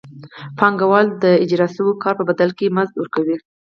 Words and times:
پانګوال 0.57 1.07
د 1.23 1.25
اجراء 1.43 1.71
شوي 1.75 1.93
کار 2.03 2.13
په 2.19 2.23
بدل 2.29 2.49
کې 2.57 2.73
مزد 2.75 2.93
ورکوي 2.97 3.35